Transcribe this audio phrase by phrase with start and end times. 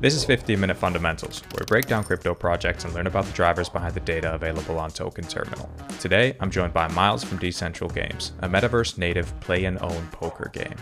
[0.00, 3.32] This is 15 Minute Fundamentals, where we break down crypto projects and learn about the
[3.32, 5.68] drivers behind the data available on Token Terminal.
[5.98, 10.50] Today, I'm joined by Miles from Decentral Games, a metaverse native play and own poker
[10.54, 10.74] game.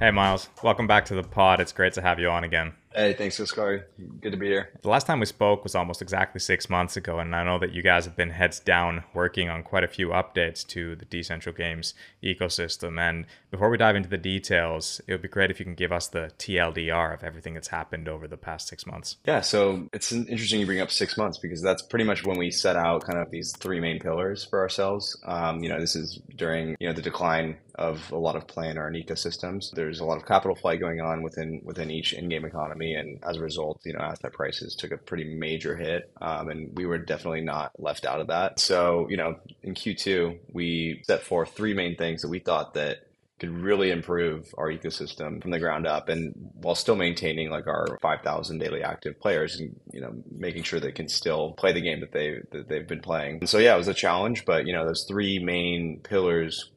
[0.00, 1.60] Hey, Miles, welcome back to the pod.
[1.60, 2.72] It's great to have you on again.
[2.96, 3.88] Hey, thanks, Oscar.
[4.20, 4.70] Good to be here.
[4.82, 7.72] The last time we spoke was almost exactly six months ago, and I know that
[7.72, 11.56] you guys have been heads down working on quite a few updates to the Decentral
[11.56, 13.00] Games ecosystem.
[13.00, 15.90] And before we dive into the details, it would be great if you can give
[15.90, 19.16] us the TLDR of everything that's happened over the past six months.
[19.26, 22.52] Yeah, so it's interesting you bring up six months because that's pretty much when we
[22.52, 25.20] set out kind of these three main pillars for ourselves.
[25.24, 28.70] Um, you know, this is during you know the decline of a lot of play
[28.70, 29.72] in our ecosystems.
[29.72, 33.38] There's a lot of capital flight going on within within each in-game economy and as
[33.38, 36.98] a result, you know, asset prices took a pretty major hit, um, and we were
[36.98, 38.60] definitely not left out of that.
[38.60, 42.98] So, you know, in Q2, we set forth three main things that we thought that
[43.40, 47.98] could really improve our ecosystem from the ground up and while still maintaining like our
[48.00, 51.98] 5000 daily active players and you know making sure they can still play the game
[51.98, 54.72] that they that they've been playing and so yeah it was a challenge but you
[54.72, 56.70] know those three main pillars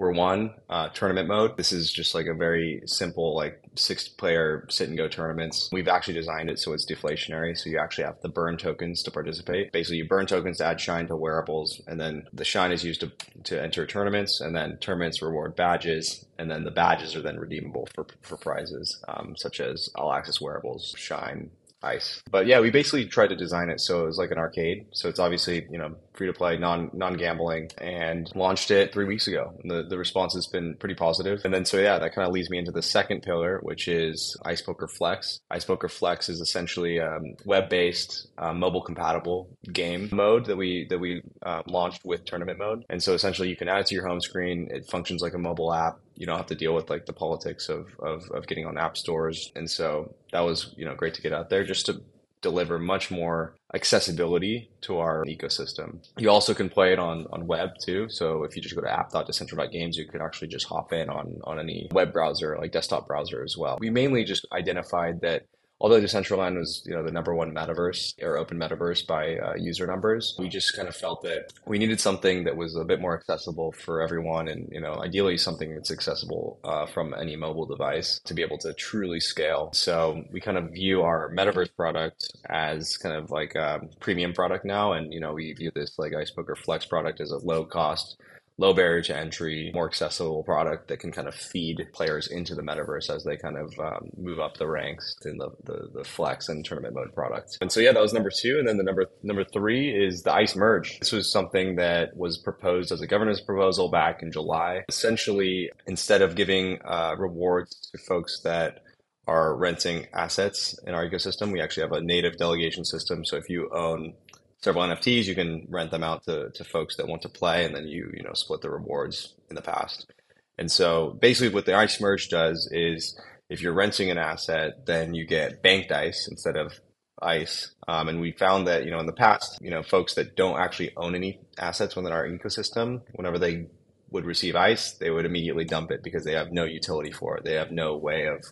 [0.00, 1.58] were one uh, tournament mode.
[1.58, 5.68] This is just like a very simple, like six player sit and go tournaments.
[5.72, 7.56] We've actually designed it so it's deflationary.
[7.56, 9.72] So you actually have to burn tokens to participate.
[9.72, 13.00] Basically, you burn tokens to add shine to wearables, and then the shine is used
[13.00, 13.12] to,
[13.44, 17.88] to enter tournaments, and then tournaments reward badges, and then the badges are then redeemable
[17.94, 21.50] for, for prizes, um, such as all access wearables, shine,
[21.82, 22.22] ice.
[22.30, 24.86] But yeah, we basically tried to design it so it was like an arcade.
[24.92, 29.04] So it's obviously, you know, free to play, non non gambling, and launched it three
[29.04, 29.52] weeks ago.
[29.62, 31.40] And the, the response has been pretty positive.
[31.44, 34.36] And then so yeah, that kind of leads me into the second pillar, which is
[34.44, 35.40] Ice Poker Flex.
[35.50, 40.56] Ice Poker Flex is essentially a um, web based, uh, mobile compatible game mode that
[40.56, 42.84] we that we uh, launched with tournament mode.
[42.90, 44.68] And so essentially, you can add it to your home screen.
[44.70, 47.70] It functions like a mobile app you don't have to deal with like the politics
[47.70, 49.50] of, of, of getting on app stores.
[49.56, 52.02] And so that was, you know, great to get out there just to
[52.42, 55.98] deliver much more accessibility to our ecosystem.
[56.18, 58.08] You also can play it on, on web too.
[58.08, 61.58] So if you just go to app.decentral.games, you can actually just hop in on, on
[61.58, 63.78] any web browser, like desktop browser as well.
[63.80, 65.46] We mainly just identified that
[65.80, 69.86] although Decentraland was you know the number one metaverse or open metaverse by uh, user
[69.86, 73.16] numbers, we just kind of felt that we needed something that was a bit more
[73.16, 78.20] accessible for everyone, and you know ideally something that's accessible uh, from any mobile device
[78.24, 79.70] to be able to truly scale.
[79.72, 84.64] So we kind of view our metaverse product as kind of like a premium product
[84.64, 86.32] now, and you know we view this like Ice
[86.64, 88.16] Flex product as a low cost
[88.60, 92.60] low barrier to entry, more accessible product that can kind of feed players into the
[92.60, 96.48] metaverse as they kind of um, move up the ranks in the, the, the flex
[96.50, 97.56] and tournament mode product.
[97.62, 98.58] And so yeah, that was number two.
[98.58, 100.98] And then the number number three is the ICE merge.
[100.98, 104.84] This was something that was proposed as a governance proposal back in July.
[104.88, 108.82] Essentially, instead of giving uh, rewards to folks that
[109.26, 111.52] are renting assets in our ecosystem.
[111.52, 113.24] We actually have a native delegation system.
[113.24, 114.14] So if you own
[114.62, 117.74] several NFTs, you can rent them out to, to folks that want to play, and
[117.74, 120.10] then you you know split the rewards in the past.
[120.58, 125.14] And so basically, what the Ice Merge does is if you're renting an asset, then
[125.14, 126.72] you get banked ice instead of
[127.20, 127.72] ice.
[127.88, 130.58] Um, and we found that you know in the past, you know, folks that don't
[130.58, 133.66] actually own any assets within our ecosystem, whenever they
[134.10, 137.44] would receive ice, they would immediately dump it because they have no utility for it.
[137.44, 138.44] They have no way of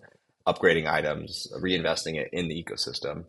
[0.46, 3.24] upgrading items, reinvesting it in the ecosystem.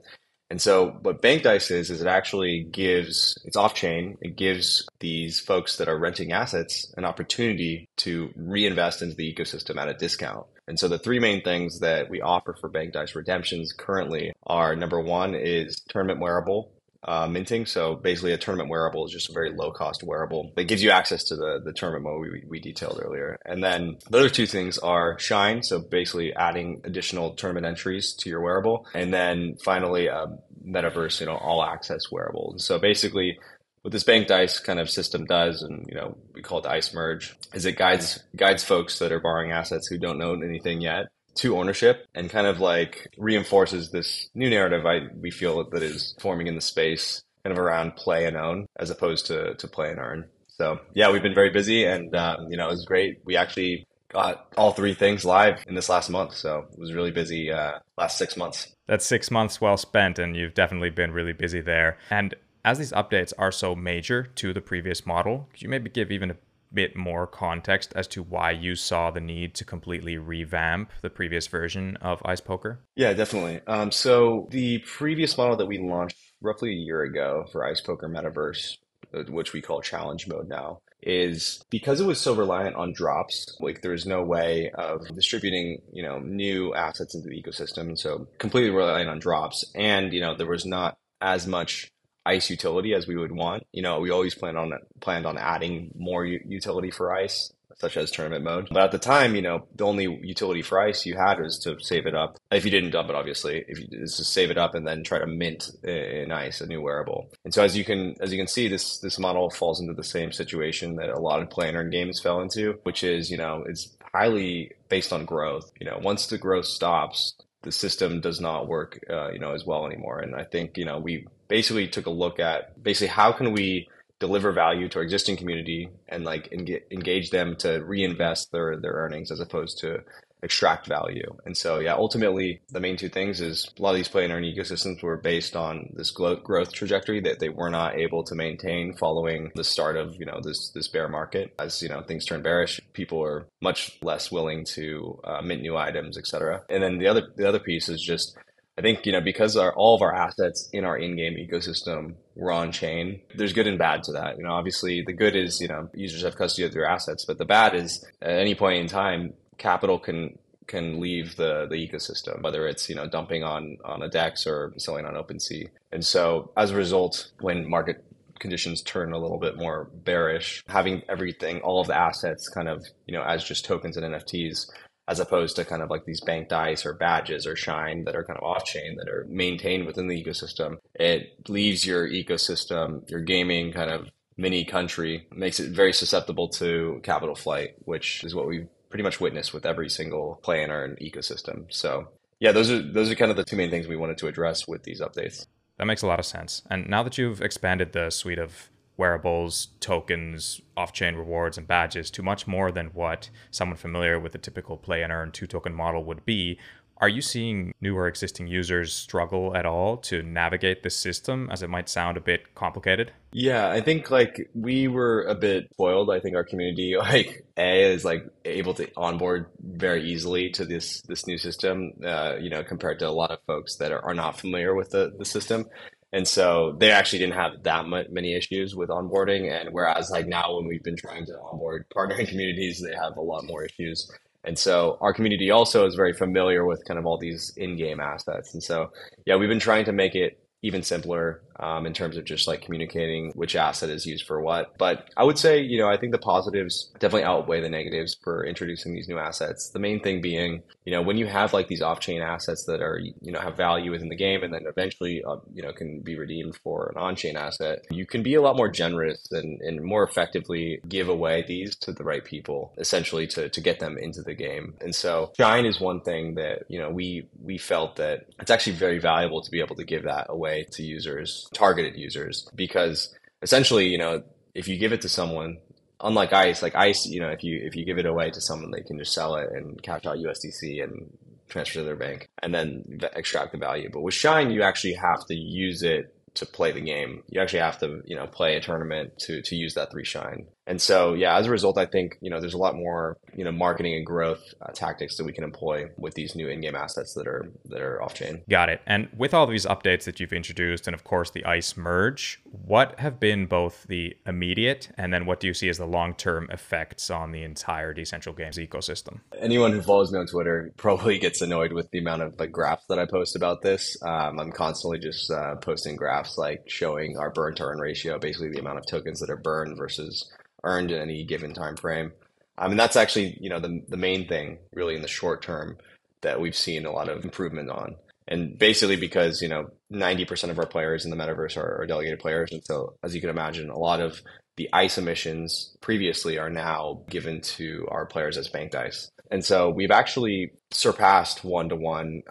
[0.49, 4.17] And so what Banked Ice is, is it actually gives, it's off chain.
[4.21, 9.77] It gives these folks that are renting assets an opportunity to reinvest into the ecosystem
[9.77, 10.47] at a discount.
[10.67, 14.75] And so the three main things that we offer for Banked Ice redemptions currently are
[14.75, 16.71] number one is tournament wearable
[17.03, 17.65] uh, minting.
[17.65, 20.91] So basically, a tournament wearable is just a very low cost wearable that gives you
[20.91, 23.37] access to the, the tournament mode we, we detailed earlier.
[23.45, 25.63] And then the other two things are Shine.
[25.63, 28.85] So basically, adding additional tournament entries to your wearable.
[28.93, 30.27] And then finally, a
[30.65, 32.55] metaverse, you know, all access wearable.
[32.57, 33.39] So basically,
[33.81, 36.93] what this banked ice kind of system does, and you know, we call it ice
[36.93, 41.05] merge, is it guides guides folks that are borrowing assets who don't know anything yet
[41.35, 46.15] to ownership and kind of like reinforces this new narrative I we feel that is
[46.19, 49.91] forming in the space kind of around play and own as opposed to to play
[49.91, 50.25] and earn.
[50.47, 53.19] So yeah, we've been very busy and um, you know it was great.
[53.23, 57.11] We actually got all three things live in this last month, so it was really
[57.11, 58.67] busy uh, last six months.
[58.87, 61.97] That's six months well spent, and you've definitely been really busy there.
[62.09, 62.33] And
[62.65, 66.31] as these updates are so major to the previous model, could you maybe give even
[66.31, 66.35] a
[66.73, 71.47] bit more context as to why you saw the need to completely revamp the previous
[71.47, 72.79] version of Ice Poker?
[72.95, 73.61] Yeah, definitely.
[73.67, 78.07] Um, so the previous model that we launched roughly a year ago for Ice Poker
[78.07, 78.77] Metaverse,
[79.13, 83.55] uh, which we call Challenge Mode now, is because it was so reliant on drops,
[83.59, 87.97] like there was no way of distributing, you know, new assets into the ecosystem.
[87.97, 89.65] So completely reliant on drops.
[89.75, 91.91] And, you know, there was not as much
[92.25, 93.63] ice utility as we would want.
[93.71, 98.11] You know, we always planned on planned on adding more utility for ice such as
[98.11, 98.67] tournament mode.
[98.69, 101.79] But at the time, you know, the only utility for ice you had was to
[101.79, 102.37] save it up.
[102.51, 105.19] If you didn't dump it, obviously, if you just save it up and then try
[105.19, 107.31] to mint in ice a new wearable.
[107.45, 110.03] And so as you can as you can see, this this model falls into the
[110.03, 113.95] same situation that a lot of and games fell into, which is you know it's
[114.13, 115.71] highly based on growth.
[115.79, 119.65] You know, once the growth stops, the system does not work, uh, you know, as
[119.65, 120.19] well anymore.
[120.19, 123.89] And I think you know we basically took a look at basically how can we
[124.19, 129.31] deliver value to our existing community and like engage them to reinvest their their earnings
[129.31, 129.99] as opposed to
[130.41, 131.35] extract value.
[131.45, 134.33] And so, yeah, ultimately, the main two things is a lot of these play and
[134.33, 138.93] earn ecosystems were based on this growth trajectory that they were not able to maintain
[138.93, 141.53] following the start of you know this this bear market.
[141.59, 145.75] As you know, things turn bearish, people are much less willing to uh, mint new
[145.75, 146.63] items, etc.
[146.69, 148.37] And then the other the other piece is just
[148.79, 152.53] I think you know because our, all of our assets in our in-game ecosystem were
[152.53, 153.19] on chain.
[153.35, 154.37] There's good and bad to that.
[154.37, 157.37] You know, obviously the good is you know users have custody of their assets, but
[157.37, 162.41] the bad is at any point in time, capital can can leave the the ecosystem,
[162.41, 165.69] whether it's you know dumping on on a DEX or selling on OpenSea.
[165.91, 168.05] And so as a result, when market
[168.39, 172.81] conditions turn a little bit more bearish, having everything, all of the assets kind of,
[173.05, 174.69] you know, as just tokens and NFTs
[175.09, 178.23] as opposed to kind of like these banked ice or badges or shine that are
[178.23, 180.77] kind of off chain that are maintained within the ecosystem.
[180.93, 184.07] It leaves your ecosystem, your gaming kind of
[184.37, 189.19] mini country, makes it very susceptible to capital flight, which is what we've pretty much
[189.19, 191.65] witnessed with every single play in ecosystem.
[191.69, 192.09] So
[192.39, 194.67] yeah, those are those are kind of the two main things we wanted to address
[194.67, 195.47] with these updates.
[195.77, 196.61] That makes a lot of sense.
[196.69, 202.11] And now that you've expanded the suite of wearables, tokens, off chain rewards, and badges
[202.11, 205.73] to much more than what someone familiar with the typical play and earn two token
[205.73, 206.59] model would be.
[207.01, 211.63] Are you seeing new or existing users struggle at all to navigate the system as
[211.63, 213.13] it might sound a bit complicated?
[213.31, 216.11] Yeah, I think like we were a bit spoiled.
[216.11, 221.01] I think our community like A is like able to onboard very easily to this
[221.03, 224.13] this new system, uh, you know, compared to a lot of folks that are, are
[224.13, 225.67] not familiar with the, the system.
[226.11, 229.51] And so they actually didn't have that many issues with onboarding.
[229.51, 233.21] And whereas like now when we've been trying to onboard partnering communities, they have a
[233.21, 234.09] lot more issues.
[234.43, 238.53] And so our community also is very familiar with kind of all these in-game assets.
[238.53, 238.91] And so,
[239.25, 242.61] yeah, we've been trying to make it even simpler um, in terms of just like
[242.61, 244.77] communicating which asset is used for what.
[244.77, 248.45] But I would say, you know, I think the positives definitely outweigh the negatives for
[248.45, 249.69] introducing these new assets.
[249.69, 252.99] The main thing being, you know, when you have like these off-chain assets that are,
[252.99, 256.17] you know, have value within the game and then eventually, uh, you know, can be
[256.17, 260.03] redeemed for an on-chain asset, you can be a lot more generous and, and more
[260.03, 264.33] effectively give away these to the right people, essentially to, to get them into the
[264.33, 264.75] game.
[264.81, 268.73] And so Shine is one thing that, you know, we, we felt that it's actually
[268.73, 273.87] very valuable to be able to give that away to users targeted users because essentially,
[273.87, 275.57] you know, if you give it to someone,
[276.01, 278.71] unlike ICE, like ICE, you know, if you if you give it away to someone,
[278.71, 281.17] they can just sell it and cash out USDC and
[281.47, 283.89] transfer to their bank and then extract the value.
[283.91, 287.23] But with Shine, you actually have to use it to play the game.
[287.29, 290.47] You actually have to, you know, play a tournament to to use that three shine.
[290.69, 293.43] And so, yeah, as a result, I think you know there's a lot more you
[293.43, 297.15] know marketing and growth uh, tactics that we can employ with these new in-game assets
[297.15, 298.43] that are that are off chain.
[298.47, 298.79] Got it.
[298.85, 302.99] And with all these updates that you've introduced, and of course the ICE merge, what
[302.99, 307.09] have been both the immediate and then what do you see as the long-term effects
[307.09, 309.21] on the entire decentral games ecosystem?
[309.39, 312.85] Anyone who follows me on Twitter probably gets annoyed with the amount of like graphs
[312.89, 313.97] that I post about this.
[314.03, 318.49] Um, I'm constantly just uh, posting graphs like showing our burn to earn ratio, basically
[318.49, 320.29] the amount of tokens that are burned versus
[320.63, 322.11] earned in any given time frame.
[322.57, 325.77] I mean, that's actually you know the the main thing really in the short term
[326.21, 327.95] that we've seen a lot of improvement on.
[328.27, 332.19] And basically because, you know, 90% of our players in the metaverse are, are delegated
[332.19, 332.51] players.
[332.51, 334.21] And so as you can imagine, a lot of
[334.57, 339.09] the ice emissions previously are now given to our players as banked ice.
[339.31, 342.23] And so we've actually surpassed one to one.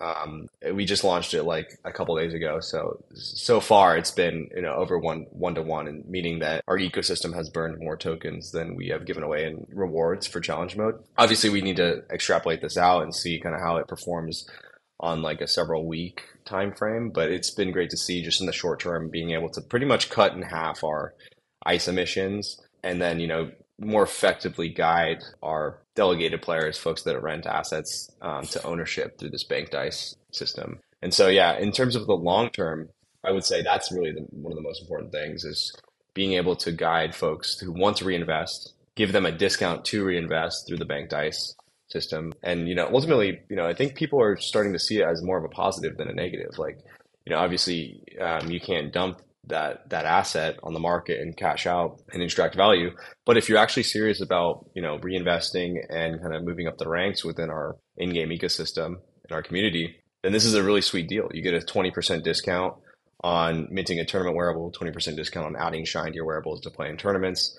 [0.73, 2.61] We just launched it like a couple days ago.
[2.61, 6.65] So so far it's been you know over one one to one, and meaning that
[6.67, 10.77] our ecosystem has burned more tokens than we have given away in rewards for challenge
[10.77, 10.97] mode.
[11.17, 14.49] Obviously, we need to extrapolate this out and see kind of how it performs
[15.01, 17.11] on like a several week time frame.
[17.11, 19.87] But it's been great to see just in the short term being able to pretty
[19.87, 21.15] much cut in half our
[21.65, 27.47] ice emissions and then you know more effectively guide our delegated players, folks that rent
[27.47, 30.81] assets, um, to ownership through this banked ice system.
[31.03, 32.89] And so, yeah, in terms of the long term,
[33.25, 35.73] I would say that's really the, one of the most important things is
[36.15, 40.67] being able to guide folks who want to reinvest, give them a discount to reinvest
[40.67, 41.55] through the banked ice
[41.89, 42.33] system.
[42.43, 45.23] And, you know, ultimately, you know, I think people are starting to see it as
[45.23, 46.59] more of a positive than a negative.
[46.59, 46.79] Like,
[47.25, 51.67] you know, obviously um, you can't dump that that asset on the market and cash
[51.67, 52.91] out and extract value.
[53.27, 56.89] But if you're actually serious about you know reinvesting and kind of moving up the
[56.89, 58.97] ranks within our in-game ecosystem
[59.29, 61.29] in our community, then this is a really sweet deal.
[61.33, 62.75] You get a 20% discount
[63.25, 66.89] on minting a tournament wearable, 20% discount on adding Shine to your wearables to play
[66.89, 67.59] in tournaments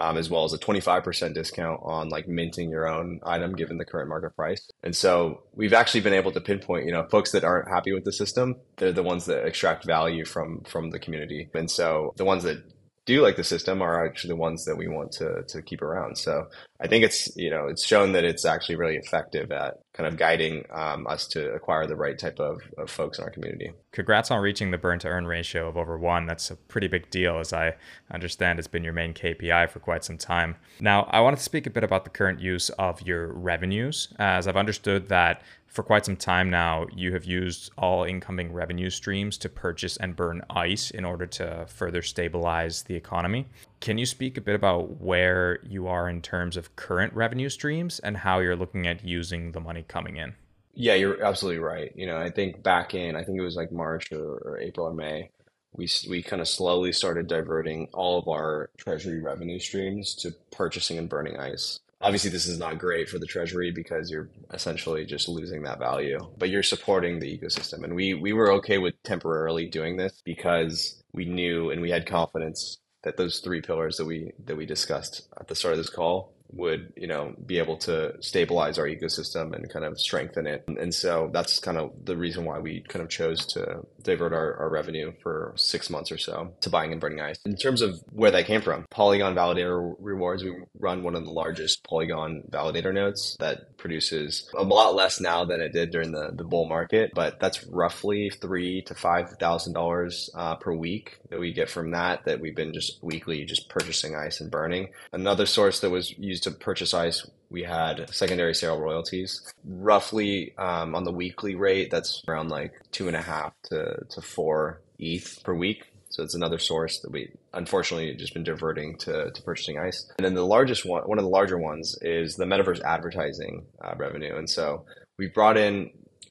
[0.00, 3.84] um, as well as a 25% discount on like minting your own item given the
[3.84, 4.68] current market price.
[4.82, 8.04] And so we've actually been able to pinpoint, you know, folks that aren't happy with
[8.04, 11.48] the system, they're the ones that extract value from from the community.
[11.54, 12.64] And so the ones that
[13.06, 16.16] do like the system are actually the ones that we want to to keep around.
[16.16, 16.48] So
[16.80, 20.16] I think it's you know it's shown that it's actually really effective at kind of
[20.16, 23.72] guiding um, us to acquire the right type of, of folks in our community.
[23.92, 26.24] Congrats on reaching the burn to earn ratio of over one.
[26.24, 27.74] That's a pretty big deal, as I
[28.12, 30.54] understand it's been your main KPI for quite some time.
[30.78, 34.46] Now, I wanted to speak a bit about the current use of your revenues, as
[34.46, 39.38] I've understood that for quite some time now, you have used all incoming revenue streams
[39.38, 43.48] to purchase and burn ICE in order to further stabilize the economy.
[43.80, 48.00] Can you speak a bit about where you are in terms of current revenue streams
[48.00, 50.34] and how you're looking at using the money coming in?
[50.74, 51.92] Yeah, you're absolutely right.
[51.96, 54.86] You know, I think back in, I think it was like March or, or April
[54.86, 55.30] or May,
[55.72, 60.98] we we kind of slowly started diverting all of our treasury revenue streams to purchasing
[60.98, 65.28] and burning ice obviously this is not great for the treasury because you're essentially just
[65.28, 69.66] losing that value but you're supporting the ecosystem and we we were okay with temporarily
[69.66, 74.32] doing this because we knew and we had confidence that those three pillars that we
[74.44, 78.14] that we discussed at the start of this call would you know be able to
[78.20, 80.64] stabilize our ecosystem and kind of strengthen it.
[80.66, 84.56] And so that's kind of the reason why we kind of chose to divert our,
[84.56, 87.38] our revenue for six months or so to buying and burning ice.
[87.44, 91.30] In terms of where that came from polygon validator rewards we run one of the
[91.30, 96.30] largest polygon validator nodes that produces a lot less now than it did during the,
[96.34, 100.30] the bull market but that's roughly three to five thousand uh, dollars
[100.60, 104.40] per week that we get from that that we've been just weekly just purchasing ice
[104.40, 104.88] and burning.
[105.12, 109.52] Another source that was used to purchase ice, we had secondary sale royalties.
[109.64, 114.20] Roughly um, on the weekly rate, that's around like two and a half to, to
[114.20, 115.86] four ETH per week.
[116.10, 120.10] So it's another source that we unfortunately just been diverting to, to purchasing ice.
[120.18, 123.94] And then the largest one, one of the larger ones is the metaverse advertising uh,
[123.96, 124.36] revenue.
[124.36, 124.84] And so
[125.18, 125.90] we brought in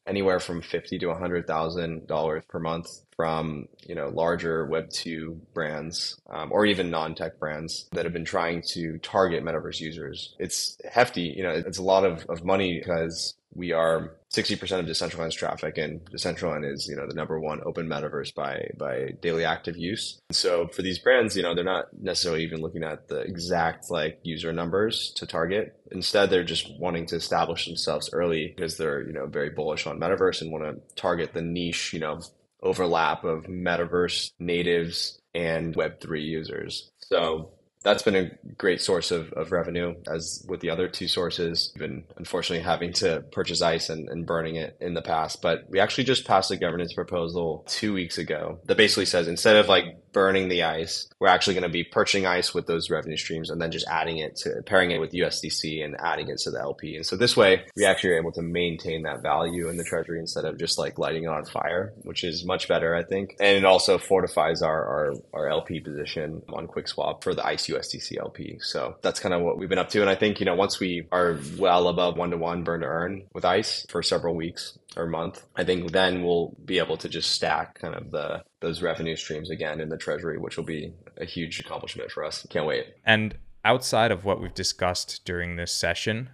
[0.09, 5.39] anywhere from fifty to hundred thousand dollars per month from you know larger Web two
[5.53, 10.35] brands um, or even non tech brands that have been trying to target metaverse users.
[10.39, 14.85] It's hefty, you know, it's a lot of, of money because we are 60% of
[14.85, 19.43] Decentraland's traffic and Decentraland is, you know, the number one open metaverse by, by daily
[19.43, 20.19] active use.
[20.31, 24.19] So for these brands, you know, they're not necessarily even looking at the exact like
[24.23, 25.75] user numbers to target.
[25.91, 29.99] Instead, they're just wanting to establish themselves early because they're, you know, very bullish on
[29.99, 32.21] metaverse and want to target the niche, you know,
[32.61, 36.91] overlap of metaverse natives and web3 users.
[36.99, 41.73] So that's been a great source of, of revenue as with the other two sources
[41.77, 45.41] been unfortunately having to purchase ice and, and burning it in the past.
[45.41, 49.55] But we actually just passed a governance proposal two weeks ago that basically says instead
[49.55, 53.17] of like burning the ice we're actually going to be purchasing ice with those revenue
[53.17, 56.51] streams and then just adding it to pairing it with usdc and adding it to
[56.51, 59.77] the lp and so this way we actually are able to maintain that value in
[59.77, 63.03] the treasury instead of just like lighting it on fire which is much better i
[63.03, 67.67] think and it also fortifies our our, our lp position on quickswap for the ice
[67.67, 68.59] USDC LP.
[68.61, 70.01] So that's kind of what we've been up to.
[70.01, 72.87] And I think, you know, once we are well above one to one burn to
[72.87, 77.09] earn with ICE for several weeks or month, I think then we'll be able to
[77.09, 80.93] just stack kind of the those revenue streams again in the treasury, which will be
[81.17, 82.45] a huge accomplishment for us.
[82.49, 82.87] Can't wait.
[83.05, 86.29] And outside of what we've discussed during this session,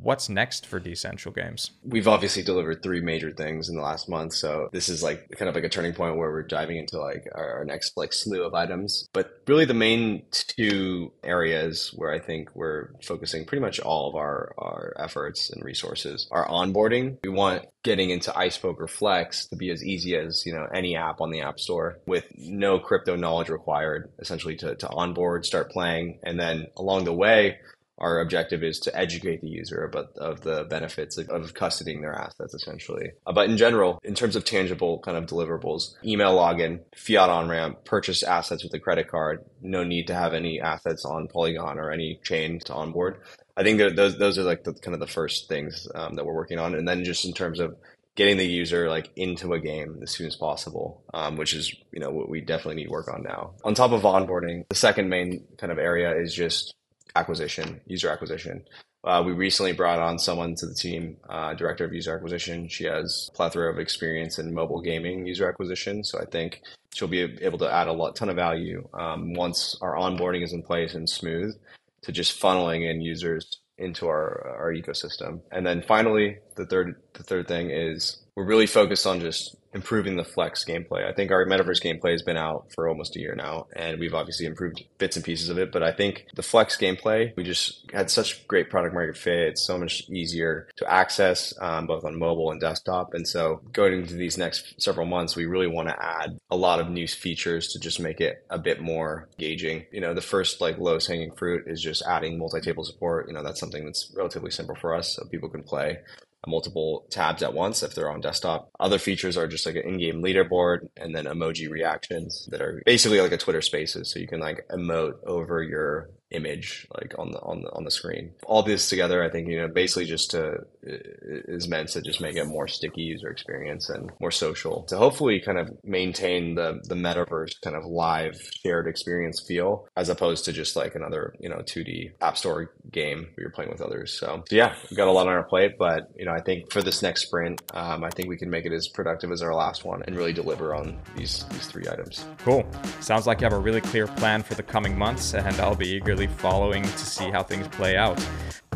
[0.00, 1.70] what's next for Decentral Games?
[1.84, 5.48] We've obviously delivered three major things in the last month, so this is like kind
[5.48, 8.44] of like a turning point where we're diving into like our, our next like slew
[8.44, 9.08] of items.
[9.12, 14.16] But really, the main two areas where I think we're focusing pretty much all of
[14.16, 17.18] our our efforts and resources are onboarding.
[17.24, 20.96] We want getting into Ice Poker Flex to be as easy as you know any
[20.96, 25.70] app on the App Store with no crypto knowledge required, essentially to to onboard, start
[25.70, 27.58] playing, and then along the way
[27.98, 32.14] our objective is to educate the user about of the benefits of, of custodying their
[32.14, 33.12] assets essentially.
[33.26, 37.48] Uh, but in general in terms of tangible kind of deliverables email login fiat on
[37.48, 41.78] ramp purchase assets with a credit card no need to have any assets on polygon
[41.78, 43.20] or any chain to onboard.
[43.56, 46.24] I think that those those are like the kind of the first things um, that
[46.24, 46.74] we're working on.
[46.74, 47.76] And then just in terms of
[48.16, 52.00] getting the user like into a game as soon as possible, um, which is you
[52.00, 53.52] know what we definitely need work on now.
[53.64, 56.74] On top of onboarding, the second main kind of area is just
[57.16, 58.64] acquisition, user acquisition.
[59.04, 62.68] Uh, we recently brought on someone to the team, uh, director of user acquisition.
[62.68, 66.62] She has plethora of experience in mobile gaming user acquisition, so I think
[66.94, 70.52] she'll be able to add a lot, ton of value um, once our onboarding is
[70.52, 71.54] in place and smooth
[72.02, 75.40] to just funneling in users into our our ecosystem.
[75.50, 80.16] And then finally, the third the third thing is we're really focused on just improving
[80.16, 81.06] the flex gameplay.
[81.06, 84.14] I think our metaverse gameplay has been out for almost a year now, and we've
[84.14, 85.72] obviously improved bits and pieces of it.
[85.72, 89.48] But I think the flex gameplay, we just had such great product market fit.
[89.48, 93.14] It's so much easier to access um, both on mobile and desktop.
[93.14, 96.80] And so going into these next several months, we really want to add a lot
[96.80, 99.84] of new features to just make it a bit more engaging.
[99.90, 103.26] You know, the first like lowest hanging fruit is just adding multi-table support.
[103.28, 105.98] You know, that's something that's relatively simple for us, so people can play
[106.46, 108.70] multiple tabs at once if they're on desktop.
[108.78, 113.20] Other features are just like an in-game leaderboard and then emoji reactions that are basically
[113.20, 117.40] like a Twitter Spaces, so you can like emote over your image like on the
[117.40, 118.32] on the on the screen.
[118.46, 122.36] All this together, I think you know basically just to is meant to just make
[122.36, 126.94] it more sticky user experience and more social to hopefully kind of maintain the the
[126.94, 131.58] metaverse kind of live shared experience feel as opposed to just like another you know
[131.58, 134.12] 2D app store game where you're playing with others.
[134.12, 136.72] So, so yeah, we've got a lot on our plate, but you know I think
[136.72, 139.54] for this next sprint, um, I think we can make it as productive as our
[139.54, 142.26] last one and really deliver on these these three items.
[142.38, 142.66] Cool.
[143.00, 145.88] Sounds like you have a really clear plan for the coming months, and I'll be
[145.88, 148.24] eagerly following to see how things play out.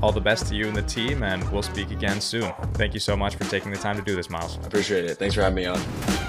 [0.02, 2.52] All the best to you and the team, and we'll speak again soon.
[2.74, 4.58] Thank you so much for taking the time to do this, Miles.
[4.62, 5.18] I appreciate it.
[5.18, 6.27] Thanks for having me on.